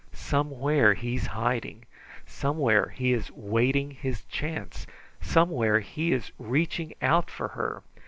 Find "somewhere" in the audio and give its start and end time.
0.13-0.95, 2.25-2.89, 5.21-5.79